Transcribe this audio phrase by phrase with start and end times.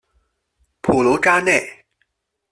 [0.81, 1.85] 普卢扎内。